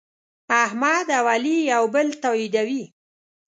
[0.63, 2.83] احمد او علي یو بل تأییدوي.